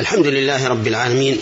الحمد 0.00 0.26
لله 0.26 0.68
رب 0.68 0.86
العالمين 0.86 1.38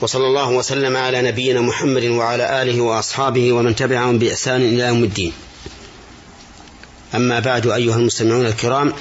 وصلى 0.00 0.26
الله 0.26 0.48
وسلم 0.50 0.96
على 0.96 1.22
نبينا 1.22 1.60
محمد 1.60 2.04
وعلى 2.04 2.62
آله 2.62 2.80
وأصحابه 2.80 3.52
ومن 3.52 3.76
تبعهم 3.76 4.18
بإحسان 4.18 4.60
إلى 4.60 4.82
يوم 4.82 5.04
الدين. 5.04 5.32
أما 7.14 7.40
بعد 7.40 7.66
أيها 7.66 7.96
المستمعون 7.96 8.46
الكرام 8.46 8.92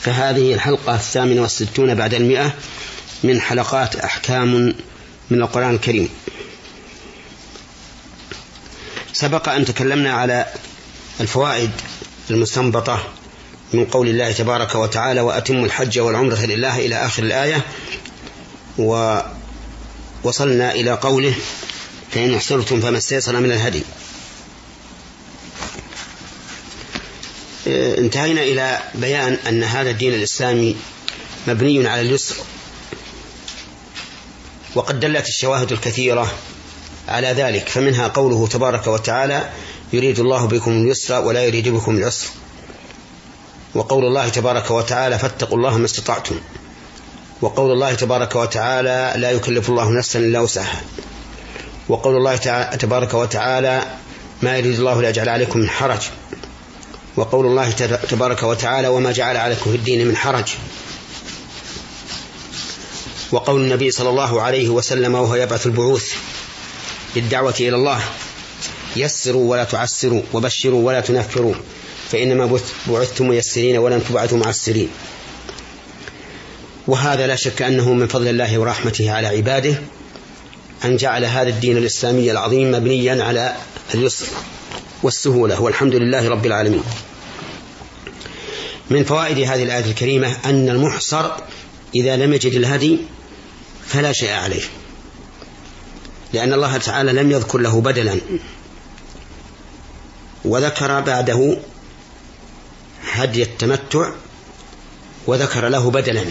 فهذه 0.00 0.54
الحلقة 0.54 0.94
الثامنة 0.94 1.42
والستون 1.42 1.94
بعد 1.94 2.14
المئة 2.14 2.54
من 3.24 3.40
حلقات 3.40 3.96
أحكام 3.96 4.74
من 5.30 5.42
القرآن 5.42 5.74
الكريم. 5.74 6.08
سبق 9.12 9.48
أن 9.48 9.64
تكلمنا 9.64 10.12
على 10.12 10.46
الفوائد 11.20 11.70
المستنبطة 12.30 13.12
من 13.72 13.84
قول 13.84 14.08
الله 14.08 14.32
تبارك 14.32 14.74
وتعالى 14.74 15.20
وأتم 15.20 15.64
الحج 15.64 15.98
والعمرة 15.98 16.46
لله 16.46 16.78
إلى 16.86 17.06
آخر 17.06 17.22
الآية. 17.22 17.64
ووصلنا 18.78 20.72
إلى 20.72 20.90
قوله 20.90 21.34
فإن 22.10 22.34
أحسرتم 22.34 22.80
فما 22.80 22.98
استيسر 22.98 23.40
من 23.40 23.52
الهدي. 23.52 23.82
انتهينا 27.66 28.42
إلى 28.42 28.78
بيان 28.94 29.38
أن 29.48 29.62
هذا 29.62 29.90
الدين 29.90 30.14
الإسلامي 30.14 30.76
مبني 31.46 31.88
على 31.88 32.00
اليسر. 32.00 32.36
وقد 34.74 35.00
دلت 35.00 35.28
الشواهد 35.28 35.72
الكثيرة 35.72 36.32
على 37.08 37.28
ذلك 37.28 37.68
فمنها 37.68 38.08
قوله 38.08 38.46
تبارك 38.46 38.86
وتعالى 38.86 39.50
يريد 39.92 40.18
الله 40.18 40.46
بكم 40.46 40.70
اليسر 40.70 41.24
ولا 41.24 41.44
يريد 41.44 41.68
بكم 41.68 41.96
العسر. 41.96 42.28
وقول 43.74 44.04
الله 44.04 44.28
تبارك 44.28 44.70
وتعالى 44.70 45.18
فاتقوا 45.18 45.58
الله 45.58 45.78
ما 45.78 45.84
استطعتم. 45.84 46.40
وقول 47.42 47.72
الله 47.72 47.94
تبارك 47.94 48.36
وتعالى 48.36 49.12
لا 49.16 49.30
يكلف 49.30 49.68
الله 49.68 49.90
نفسا 49.90 50.18
إلا 50.18 50.40
وسعها. 50.40 50.82
وقول 51.88 52.16
الله 52.16 52.36
تبارك 52.76 53.14
وتعالى 53.14 53.82
ما 54.42 54.56
يريد 54.58 54.78
الله 54.78 55.02
ليجعل 55.02 55.28
عليكم 55.28 55.58
من 55.58 55.68
حرج. 55.68 56.00
وقول 57.16 57.46
الله 57.46 57.70
تبارك 58.10 58.42
وتعالى 58.42 58.88
وما 58.88 59.12
جعل 59.12 59.36
عليكم 59.36 59.70
في 59.70 59.76
الدين 59.76 60.08
من 60.08 60.16
حرج. 60.16 60.48
وقول 63.32 63.60
النبي 63.60 63.90
صلى 63.90 64.08
الله 64.08 64.42
عليه 64.42 64.68
وسلم 64.68 65.14
وهو 65.14 65.34
يبعث 65.34 65.66
البعوث 65.66 66.12
بالدعوة 67.14 67.54
إلى 67.60 67.76
الله 67.76 68.00
يسروا 68.96 69.50
ولا 69.50 69.64
تعسروا 69.64 70.22
وبشروا 70.32 70.86
ولا 70.86 71.00
تنفروا. 71.00 71.54
فإنما 72.12 72.58
بعثتم 72.88 73.28
ميسرين 73.28 73.78
ولم 73.78 74.00
تبعثوا 74.00 74.38
معسرين. 74.38 74.88
وهذا 76.86 77.26
لا 77.26 77.36
شك 77.36 77.62
أنه 77.62 77.92
من 77.92 78.06
فضل 78.06 78.28
الله 78.28 78.58
ورحمته 78.58 79.12
على 79.12 79.26
عباده 79.26 79.74
أن 80.84 80.96
جعل 80.96 81.24
هذا 81.24 81.48
الدين 81.48 81.76
الإسلامي 81.76 82.30
العظيم 82.30 82.70
مبنيا 82.70 83.24
على 83.24 83.56
اليسر 83.94 84.26
والسهولة. 85.02 85.60
والحمد 85.60 85.94
لله 85.94 86.28
رب 86.28 86.46
العالمين. 86.46 86.82
من 88.90 89.04
فوائد 89.04 89.38
هذه 89.38 89.62
الآية 89.62 89.84
الكريمة 89.84 90.36
أن 90.44 90.68
المحصر 90.68 91.30
إذا 91.94 92.16
لم 92.16 92.32
يجد 92.32 92.52
الهدي 92.52 92.98
فلا 93.86 94.12
شيء 94.12 94.32
عليه. 94.32 94.62
لأن 96.32 96.52
الله 96.52 96.76
تعالى 96.76 97.12
لم 97.12 97.30
يذكر 97.30 97.58
له 97.58 97.80
بدلا. 97.80 98.20
وذكر 100.44 101.00
بعده 101.00 101.56
هدي 103.10 103.42
التمتع 103.42 104.12
وذكر 105.26 105.68
له 105.68 105.90
بدلا. 105.90 106.24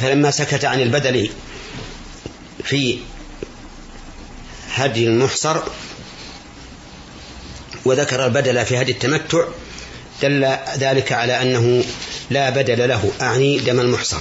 فلما 0.00 0.30
سكت 0.30 0.64
عن 0.64 0.80
البدل 0.80 1.30
في 2.64 2.98
هدي 4.74 5.06
المحصر 5.06 5.62
وذكر 7.84 8.26
البدل 8.26 8.66
في 8.66 8.80
هدي 8.80 8.92
التمتع 8.92 9.44
دل 10.22 10.56
ذلك 10.78 11.12
على 11.12 11.42
أنه 11.42 11.84
لا 12.30 12.50
بدل 12.50 12.88
له 12.88 13.12
أعني 13.20 13.58
دم 13.58 13.80
المحصر. 13.80 14.20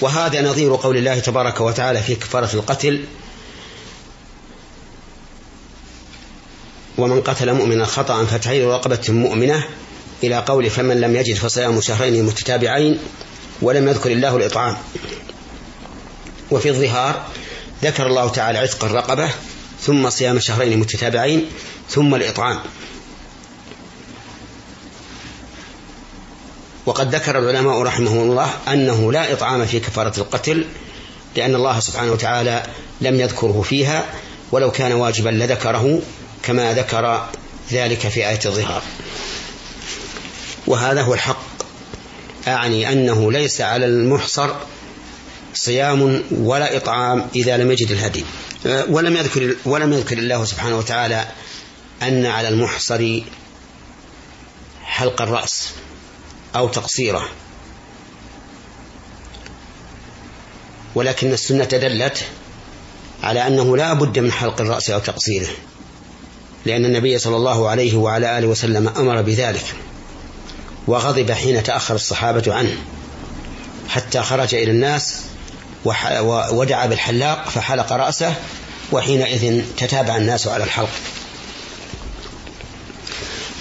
وهذا 0.00 0.42
نظير 0.42 0.76
قول 0.76 0.96
الله 0.96 1.18
تبارك 1.18 1.60
وتعالى 1.60 2.02
في 2.02 2.14
كفارة 2.14 2.50
القتل 2.54 3.04
ومن 7.00 7.20
قتل 7.20 7.52
مؤمنا 7.52 7.84
خطأ 7.84 8.24
فتحرير 8.24 8.68
رقبة 8.68 9.00
مؤمنة 9.08 9.64
إلى 10.24 10.38
قول 10.38 10.70
فمن 10.70 11.00
لم 11.00 11.16
يجد 11.16 11.36
فصيام 11.36 11.80
شهرين 11.80 12.24
متتابعين 12.24 12.98
ولم 13.62 13.88
يذكر 13.88 14.12
الله 14.12 14.36
الإطعام. 14.36 14.76
وفي 16.50 16.68
الظهار 16.68 17.26
ذكر 17.82 18.06
الله 18.06 18.28
تعالى 18.28 18.58
عتق 18.58 18.84
الرقبة 18.84 19.28
ثم 19.80 20.10
صيام 20.10 20.40
شهرين 20.40 20.78
متتابعين 20.78 21.46
ثم 21.88 22.14
الإطعام. 22.14 22.58
وقد 26.86 27.14
ذكر 27.14 27.38
العلماء 27.38 27.82
رحمهم 27.82 28.30
الله 28.30 28.50
أنه 28.68 29.12
لا 29.12 29.32
إطعام 29.32 29.66
في 29.66 29.80
كفارة 29.80 30.12
القتل 30.18 30.66
لأن 31.36 31.54
الله 31.54 31.80
سبحانه 31.80 32.12
وتعالى 32.12 32.62
لم 33.00 33.20
يذكره 33.20 33.62
فيها 33.62 34.04
ولو 34.52 34.70
كان 34.70 34.92
واجبا 34.92 35.28
لذكره 35.28 36.00
كما 36.42 36.74
ذكر 36.74 37.28
ذلك 37.72 38.08
في 38.08 38.28
آية 38.28 38.40
الظهار. 38.46 38.82
وهذا 40.66 41.02
هو 41.02 41.14
الحق. 41.14 41.42
أعني 42.48 42.92
أنه 42.92 43.32
ليس 43.32 43.60
على 43.60 43.86
المحصر 43.86 44.54
صيام 45.54 46.22
ولا 46.30 46.76
إطعام 46.76 47.28
إذا 47.34 47.56
لم 47.56 47.70
يجد 47.70 47.90
الهدي. 47.90 48.24
ولم 48.64 49.16
يذكر 49.16 49.56
ولم 49.64 49.92
يذكر 49.92 50.18
الله 50.18 50.44
سبحانه 50.44 50.78
وتعالى 50.78 51.28
أن 52.02 52.26
على 52.26 52.48
المحصر 52.48 53.20
حلق 54.82 55.22
الرأس 55.22 55.68
أو 56.56 56.68
تقصيره. 56.68 57.28
ولكن 60.94 61.32
السنة 61.32 61.64
دلت 61.64 62.24
على 63.22 63.46
أنه 63.46 63.76
لا 63.76 63.92
بد 63.92 64.18
من 64.18 64.32
حلق 64.32 64.60
الرأس 64.60 64.90
أو 64.90 64.98
تقصيره. 64.98 65.48
لأن 66.64 66.84
النبي 66.84 67.18
صلى 67.18 67.36
الله 67.36 67.68
عليه 67.68 67.96
وعلى 67.96 68.38
آله 68.38 68.46
وسلم 68.46 68.88
أمر 68.88 69.22
بذلك 69.22 69.74
وغضب 70.86 71.32
حين 71.32 71.62
تأخر 71.62 71.94
الصحابة 71.94 72.54
عنه 72.54 72.76
حتى 73.88 74.22
خرج 74.22 74.54
إلى 74.54 74.70
الناس 74.70 75.20
ودعا 76.50 76.86
بالحلاق 76.86 77.48
فحلق 77.48 77.92
رأسه 77.92 78.34
وحينئذ 78.92 79.62
تتابع 79.76 80.16
الناس 80.16 80.46
على 80.46 80.64
الحلق. 80.64 80.90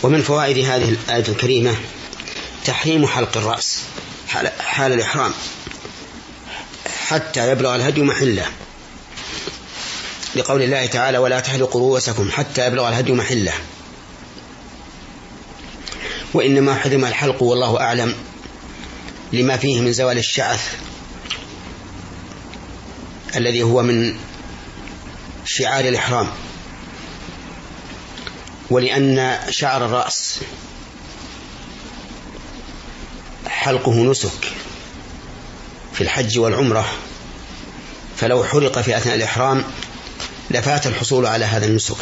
ومن 0.03 0.21
فوائد 0.21 0.57
هذه 0.57 0.89
الآية 0.89 1.23
الكريمة 1.29 1.75
تحريم 2.66 3.05
حلق 3.05 3.37
الرأس 3.37 3.79
حال 4.59 4.93
الإحرام 4.93 5.31
حتى 7.07 7.51
يبلغ 7.51 7.75
الهدي 7.75 8.01
محله. 8.01 8.45
لقول 10.35 10.62
الله 10.62 10.85
تعالى 10.85 11.17
ولا 11.17 11.40
تحلقوا 11.40 11.81
رؤوسكم 11.81 12.31
حتى 12.31 12.67
يبلغ 12.67 12.90
الهدي 12.90 13.12
محله. 13.12 13.53
وإنما 16.34 16.75
حرم 16.75 17.06
الحلق 17.06 17.44
والله 17.44 17.79
أعلم 17.79 18.16
لما 19.34 19.57
فيه 19.57 19.81
من 19.81 19.94
زوال 19.94 20.17
الشعث 20.17 20.75
الذي 23.35 23.63
هو 23.63 23.84
من 23.84 24.16
شعار 25.45 25.85
الإحرام. 25.85 26.28
ولأن 28.69 29.40
شعر 29.50 29.85
الرأس 29.85 30.40
حلقه 33.47 33.94
نسك 33.94 34.51
في 35.93 36.02
الحج 36.02 36.40
والعمرة 36.40 36.85
فلو 38.17 38.43
حرق 38.43 38.81
في 38.81 38.97
أثناء 38.97 39.16
الإحرام 39.16 39.64
لفات 40.51 40.87
الحصول 40.87 41.25
على 41.25 41.46
هذا 41.46 41.66
النسك. 41.66 41.97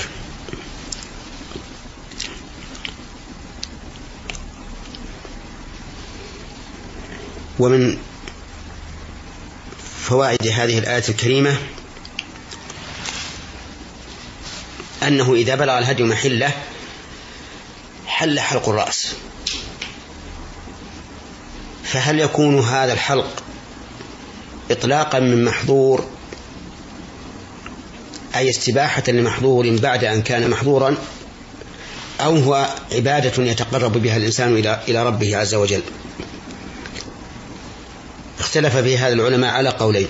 ومن 7.60 7.98
فوائد 10.02 10.48
هذه 10.48 10.80
الآية 10.80 11.04
الكريمة 11.10 11.58
أنه 15.04 15.34
إذا 15.34 15.56
بلغ 15.56 15.78
الهدي 15.78 16.04
محلة 16.04 16.52
حل 18.08 18.40
حلق 18.40 18.70
الرأس 18.70 19.14
فهل 21.84 22.20
يكون 22.20 22.60
هذا 22.60 22.94
الحلق 22.94 23.44
إطلاقا 24.72 25.20
من 25.20 25.46
محظور 25.46 26.17
أي 28.38 28.50
استباحة 28.50 29.04
لمحظور 29.08 29.78
بعد 29.78 30.04
أن 30.04 30.22
كان 30.22 30.50
محظورا 30.50 30.98
أو 32.22 32.36
هو 32.36 32.68
عبادة 32.92 33.44
يتقرب 33.44 33.98
بها 33.98 34.18
الإنسان 34.18 34.58
إلى 34.58 34.80
إلى 34.88 35.06
ربه 35.06 35.38
عز 35.38 35.56
وجل. 35.56 35.82
واختلف 38.38 38.78
في 38.78 38.98
هذا 38.98 39.14
العلماء 39.14 39.54
على 39.54 39.70
قولين. 39.70 40.08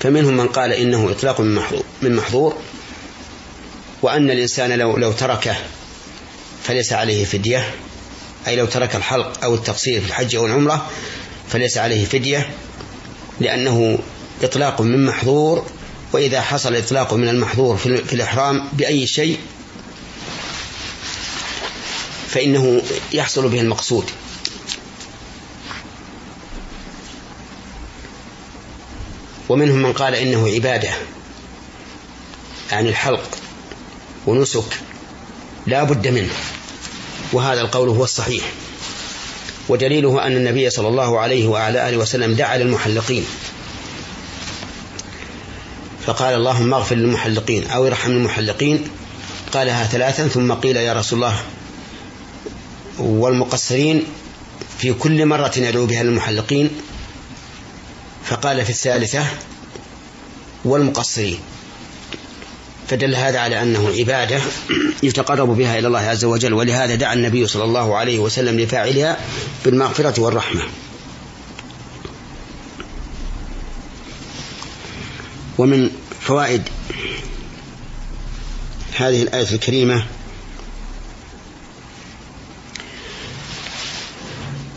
فمنهم 0.00 0.36
من 0.36 0.48
قال 0.48 0.72
إنه 0.72 1.10
إطلاق 1.10 1.40
من 1.40 1.54
محظور, 1.54 1.82
من 2.02 2.16
محظور 2.16 2.56
وأن 4.02 4.30
الإنسان 4.30 4.72
لو 4.72 4.96
لو 4.96 5.12
تركه 5.12 5.56
فليس 6.62 6.92
عليه 6.92 7.24
فدية 7.24 7.74
أي 8.46 8.56
لو 8.56 8.66
ترك 8.66 8.96
الحلق 8.96 9.44
أو 9.44 9.54
التقصير 9.54 10.00
في 10.00 10.06
الحج 10.06 10.36
أو 10.36 10.46
العمرة 10.46 10.90
فليس 11.48 11.78
عليه 11.78 12.04
فدية 12.04 12.50
لأنه 13.40 13.98
إطلاق 14.42 14.80
من 14.80 15.04
محظور 15.04 15.66
وإذا 16.14 16.40
حصل 16.40 16.76
إطلاق 16.76 17.14
من 17.14 17.28
المحظور 17.28 17.76
في 17.76 18.12
الإحرام 18.12 18.68
بأي 18.72 19.06
شيء 19.06 19.38
فإنه 22.28 22.82
يحصل 23.12 23.48
به 23.48 23.60
المقصود. 23.60 24.04
ومنهم 29.48 29.76
من 29.76 29.92
قال 29.92 30.14
إنه 30.14 30.48
عبادة 30.48 30.90
يعني 32.70 32.88
الحلق 32.88 33.30
ونسك 34.26 34.80
لا 35.66 35.84
بد 35.84 36.08
منه 36.08 36.32
وهذا 37.32 37.60
القول 37.60 37.88
هو 37.88 38.04
الصحيح. 38.04 38.44
ودليله 39.68 40.26
أن 40.26 40.36
النبي 40.36 40.70
صلى 40.70 40.88
الله 40.88 41.20
عليه 41.20 41.46
وعلى 41.46 41.88
آله 41.88 41.96
وسلم 41.96 42.34
دعا 42.34 42.58
للمحلقين. 42.58 43.26
فقال 46.06 46.34
اللهم 46.34 46.74
اغفر 46.74 46.96
للمحلقين 46.96 47.66
أو 47.66 47.86
ارحم 47.86 48.10
المحلقين. 48.10 48.84
قالها 49.52 49.86
ثلاثا 49.86 50.28
ثم 50.28 50.52
قيل 50.52 50.76
يا 50.76 50.92
رسول 50.92 51.18
الله 51.18 51.36
والمقصرين 52.98 54.04
في 54.78 54.92
كل 54.92 55.26
مرة 55.26 55.52
يدعو 55.56 55.86
بها 55.86 56.02
للمحلقين 56.02 56.70
فقال 58.24 58.64
في 58.64 58.70
الثالثة 58.70 59.24
والمقصرين. 60.64 61.38
فدل 62.88 63.14
هذا 63.14 63.38
على 63.38 63.62
أنه 63.62 63.88
عبادة 63.98 64.40
يتقرب 65.02 65.48
بها 65.48 65.78
إلى 65.78 65.86
الله 65.86 66.00
عز 66.00 66.24
وجل 66.24 66.52
ولهذا 66.52 66.94
دعا 66.94 67.14
النبي 67.14 67.46
صلى 67.46 67.64
الله 67.64 67.96
عليه 67.96 68.18
وسلم 68.18 68.60
لفاعلها 68.60 69.16
بالمغفرة 69.64 70.20
والرحمة. 70.20 70.62
ومن 75.58 75.90
فوائد 76.20 76.62
هذه 78.96 79.22
الآية 79.22 79.50
الكريمة 79.52 80.06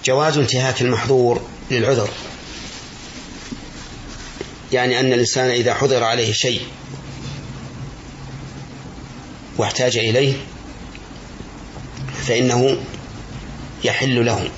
جواز 0.05 0.37
انتهاك 0.37 0.81
المحظور 0.81 1.41
للعذر. 1.71 2.09
يعني 4.71 4.99
أن 4.99 5.13
الإنسان 5.13 5.49
إذا 5.49 5.73
حضر 5.73 6.03
عليه 6.03 6.33
شيء 6.33 6.61
واحتاج 9.57 9.97
إليه 9.97 10.33
فإنه 12.27 12.77
يحل 13.83 14.25
له 14.25 14.49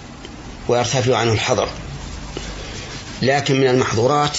ويرتفع 0.68 1.18
عنه 1.18 1.32
الحظر. 1.32 1.70
لكن 3.22 3.60
من 3.62 3.68
المحظورات 3.68 4.38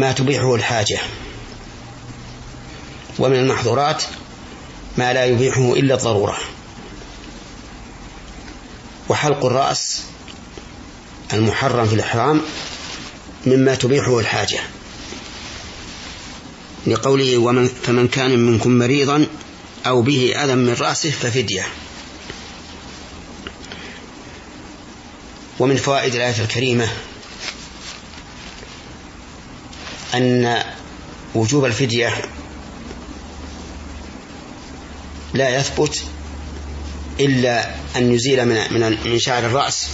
ما 0.00 0.12
تبيحه 0.12 0.54
الحاجة. 0.54 0.98
ومن 3.18 3.36
المحظورات 3.36 4.02
ما 4.98 5.12
لا 5.12 5.26
يبيحه 5.26 5.72
إلا 5.72 5.94
الضرورة. 5.94 6.38
وحلق 9.08 9.44
الرأس 9.44 10.02
المحرم 11.32 11.86
في 11.86 11.94
الإحرام 11.94 12.40
مما 13.46 13.74
تبيحه 13.74 14.18
الحاجة. 14.18 14.60
لقوله 16.86 17.38
ومن 17.38 17.66
فمن 17.66 18.08
كان 18.08 18.38
منكم 18.38 18.70
مريضا 18.70 19.26
أو 19.86 20.02
به 20.02 20.34
أذى 20.44 20.54
من 20.54 20.76
رأسه 20.80 21.10
ففدية. 21.10 21.66
ومن 25.58 25.76
فوائد 25.76 26.14
الآية 26.14 26.42
الكريمة 26.42 26.88
أن 30.14 30.62
وجوب 31.34 31.64
الفدية 31.64 32.12
لا 35.34 35.56
يثبت 35.56 36.02
إلا 37.20 37.74
أن 37.96 38.12
يزيل 38.12 38.46
من 38.46 38.56
من 38.70 38.98
من 39.04 39.18
شعر 39.18 39.46
الرأس 39.46 39.88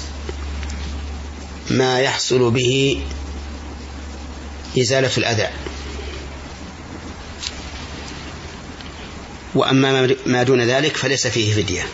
ما 1.70 2.00
يحصل 2.00 2.50
به 2.50 3.02
إزالة 4.78 5.10
الأذى. 5.16 5.48
وأما 9.54 10.16
ما 10.26 10.42
دون 10.42 10.60
ذلك 10.60 10.96
فليس 10.96 11.26
فيه 11.26 11.54
فدية. 11.54 11.86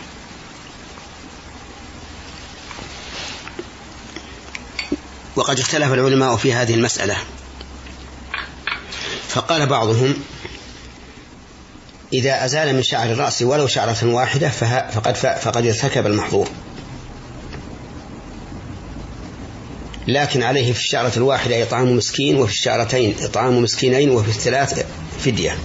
وقد 5.35 5.59
اختلف 5.59 5.93
العلماء 5.93 6.35
في 6.35 6.53
هذه 6.53 6.73
المسألة. 6.73 7.17
فقال 9.33 9.65
بعضهم 9.65 10.13
إذا 12.13 12.45
أزال 12.45 12.75
من 12.75 12.83
شعر 12.83 13.11
الرأس 13.11 13.41
ولو 13.41 13.67
شعرة 13.67 13.97
واحدة 14.03 14.49
فقد 14.49 15.15
فقد 15.15 15.65
ارتكب 15.65 16.07
المحظور. 16.07 16.49
لكن 20.07 20.43
عليه 20.43 20.73
في 20.73 20.79
الشعرة 20.79 21.11
الواحدة 21.17 21.63
إطعام 21.63 21.97
مسكين 21.97 22.37
وفي 22.37 22.51
الشعرتين 22.51 23.15
إطعام 23.21 23.63
مسكينين 23.63 24.09
وفي 24.09 24.29
الثلاث 24.29 24.85
فدية. 25.19 25.57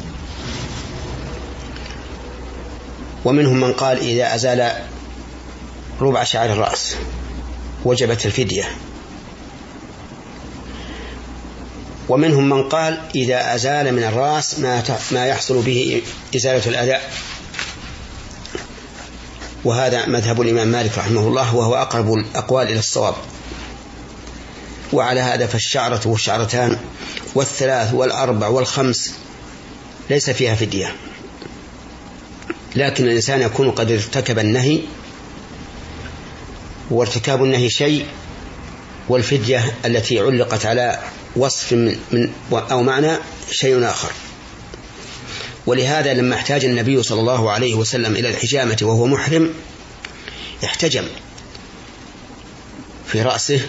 ومنهم 3.24 3.60
من 3.60 3.72
قال 3.72 3.98
إذا 3.98 4.34
أزال 4.34 4.72
ربع 6.00 6.24
شعر 6.24 6.52
الرأس 6.52 6.96
وجبت 7.84 8.26
الفدية. 8.26 8.64
ومنهم 12.08 12.48
من 12.48 12.62
قال 12.68 13.00
إذا 13.14 13.54
أزال 13.54 13.94
من 13.94 14.04
الرأس 14.04 14.58
ما 14.58 14.82
ما 15.10 15.26
يحصل 15.26 15.62
به 15.62 16.02
إزالة 16.36 16.68
الأذى 16.68 17.04
وهذا 19.64 20.06
مذهب 20.06 20.40
الإمام 20.40 20.68
مالك 20.68 20.98
رحمه 20.98 21.20
الله 21.20 21.54
وهو 21.54 21.74
أقرب 21.74 22.14
الأقوال 22.14 22.68
إلى 22.68 22.78
الصواب. 22.78 23.14
وعلى 24.92 25.20
هذا 25.20 25.46
فالشعرة 25.46 26.00
والشعرتان 26.06 26.78
والثلاث 27.34 27.94
والأربع 27.94 28.48
والخمس 28.48 29.14
ليس 30.10 30.30
فيها 30.30 30.54
فدية. 30.54 30.94
لكن 32.76 33.04
الإنسان 33.04 33.42
يكون 33.42 33.70
قد 33.70 33.90
ارتكب 33.90 34.38
النهي 34.38 34.80
وارتكاب 36.90 37.44
النهي 37.44 37.70
شيء 37.70 38.06
والفدية 39.08 39.74
التي 39.84 40.20
علقت 40.20 40.66
على 40.66 40.98
وصف 41.36 41.72
من, 41.72 41.98
من 42.12 42.32
أو 42.52 42.82
معنى 42.82 43.16
شيء 43.50 43.84
آخر. 43.84 44.12
ولهذا 45.66 46.14
لما 46.14 46.34
احتاج 46.34 46.64
النبي 46.64 47.02
صلى 47.02 47.20
الله 47.20 47.50
عليه 47.50 47.74
وسلم 47.74 48.16
إلى 48.16 48.28
الحجامة 48.28 48.78
وهو 48.82 49.06
محرم 49.06 49.54
احتجم 50.64 51.04
في 53.06 53.22
رأسه 53.22 53.60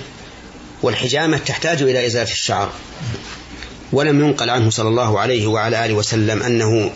والحجامة 0.82 1.38
تحتاج 1.38 1.82
إلى 1.82 2.06
إزالة 2.06 2.32
الشعر. 2.32 2.72
ولم 3.92 4.20
ينقل 4.20 4.50
عنه 4.50 4.70
صلى 4.70 4.90
الله 4.90 5.20
عليه 5.20 5.48
وعلى 5.48 5.86
آله 5.86 5.94
وسلم 5.94 6.44
أنه 6.44 6.92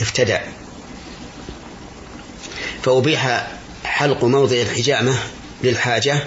افتدى. 0.00 0.38
فأبيح 2.82 3.50
حلق 3.84 4.24
موضع 4.24 4.56
الحجامة 4.56 5.18
للحاجة 5.64 6.22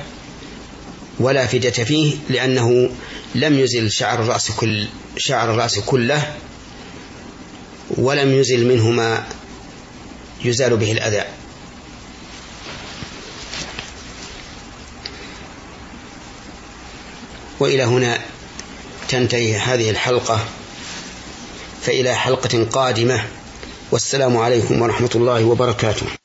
ولا 1.20 1.48
فدية 1.48 1.70
فيه 1.70 2.16
لأنه 2.30 2.90
لم 3.36 3.60
يزل 3.60 3.92
شعر 3.92 4.22
الرأس 4.24 4.52
كل 4.52 4.88
شعر 5.18 5.52
الرأس 5.54 5.80
كله 5.80 6.36
ولم 7.90 8.34
يزل 8.34 8.68
منه 8.68 8.92
ما 8.92 9.24
يزال 10.46 10.78
به 10.78 10.92
الأذى. 10.92 11.24
وإلى 17.60 17.84
هنا 17.84 18.20
تنتهي 19.10 19.58
هذه 19.58 19.90
الحلقة 19.90 20.46
فإلى 21.82 22.16
حلقة 22.16 22.64
قادمة 22.64 23.24
والسلام 23.92 24.38
عليكم 24.38 24.82
ورحمة 24.82 25.12
الله 25.16 25.44
وبركاته. 25.44 26.19